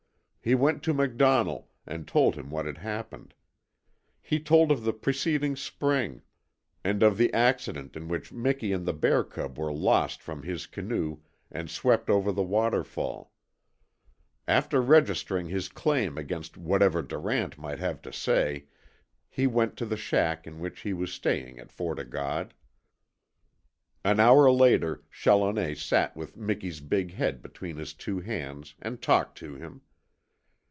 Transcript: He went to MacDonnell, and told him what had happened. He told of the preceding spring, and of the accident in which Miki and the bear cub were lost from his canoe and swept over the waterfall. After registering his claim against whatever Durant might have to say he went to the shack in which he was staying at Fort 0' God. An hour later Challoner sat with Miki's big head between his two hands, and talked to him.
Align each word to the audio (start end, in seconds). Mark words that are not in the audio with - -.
He 0.43 0.55
went 0.55 0.81
to 0.85 0.93
MacDonnell, 0.95 1.67
and 1.85 2.07
told 2.07 2.33
him 2.33 2.49
what 2.49 2.65
had 2.65 2.79
happened. 2.79 3.35
He 4.23 4.39
told 4.39 4.71
of 4.71 4.81
the 4.83 4.91
preceding 4.91 5.55
spring, 5.55 6.23
and 6.83 7.03
of 7.03 7.19
the 7.19 7.31
accident 7.31 7.95
in 7.95 8.07
which 8.07 8.31
Miki 8.33 8.73
and 8.73 8.87
the 8.87 8.91
bear 8.93 9.23
cub 9.23 9.59
were 9.59 9.71
lost 9.71 10.23
from 10.23 10.41
his 10.41 10.65
canoe 10.65 11.19
and 11.51 11.69
swept 11.69 12.09
over 12.09 12.31
the 12.31 12.41
waterfall. 12.41 13.31
After 14.47 14.81
registering 14.81 15.45
his 15.49 15.69
claim 15.69 16.17
against 16.17 16.57
whatever 16.57 17.03
Durant 17.03 17.59
might 17.59 17.77
have 17.77 18.01
to 18.01 18.11
say 18.11 18.65
he 19.29 19.45
went 19.45 19.77
to 19.77 19.85
the 19.85 19.95
shack 19.95 20.47
in 20.47 20.59
which 20.59 20.79
he 20.79 20.91
was 20.91 21.13
staying 21.13 21.59
at 21.59 21.71
Fort 21.71 21.99
0' 21.99 22.09
God. 22.09 22.55
An 24.03 24.19
hour 24.19 24.49
later 24.49 25.03
Challoner 25.11 25.75
sat 25.75 26.17
with 26.17 26.35
Miki's 26.35 26.79
big 26.79 27.13
head 27.13 27.43
between 27.43 27.77
his 27.77 27.93
two 27.93 28.21
hands, 28.21 28.73
and 28.81 29.03
talked 29.03 29.37
to 29.37 29.53
him. 29.53 29.81